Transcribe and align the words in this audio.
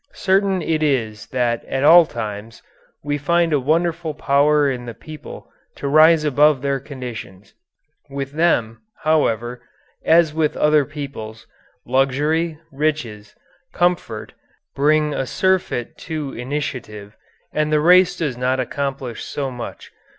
Certain 0.17 0.63
it 0.63 0.81
is 0.81 1.27
that 1.27 1.63
at 1.65 1.83
all 1.83 2.07
times 2.07 2.63
we 3.03 3.19
find 3.19 3.53
a 3.53 3.59
wonderful 3.59 4.15
power 4.15 4.67
in 4.67 4.85
the 4.87 4.95
people 4.95 5.51
to 5.75 5.87
rise 5.87 6.23
above 6.23 6.63
their 6.63 6.79
conditions. 6.79 7.53
With 8.09 8.31
them, 8.31 8.81
however, 9.03 9.61
as 10.03 10.33
with 10.33 10.57
other 10.57 10.85
peoples, 10.85 11.45
luxury, 11.85 12.57
riches, 12.71 13.35
comfort, 13.75 14.33
bring 14.73 15.13
a 15.13 15.27
surfeit 15.27 15.99
to 15.99 16.33
initiative 16.33 17.15
and 17.53 17.71
the 17.71 17.79
race 17.79 18.17
does 18.17 18.35
not 18.35 18.59
accomplish 18.59 19.23
so 19.23 19.51
much. 19.51 19.91